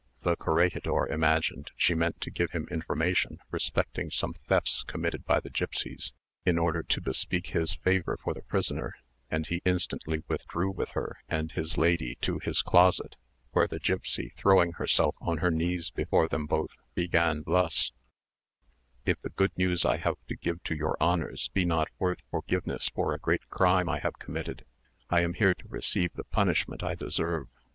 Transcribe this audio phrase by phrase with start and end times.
[0.23, 5.51] The corregidor imagined she meant to give him information respecting some thefts committed by the
[5.51, 6.11] gipsies,
[6.43, 8.95] in order to bespeak his favour for the prisoner,
[9.29, 13.15] and he instantly withdrew with her and his lady to his closet,
[13.51, 17.91] where the gipsy, throwing herself on her knees before them both, began thus:
[19.05, 22.89] "If the good news I have to give to your honours be not worth forgiveness
[22.89, 24.65] for a great crime I have committed,
[25.11, 27.49] I am here to receive the punishment I deserve.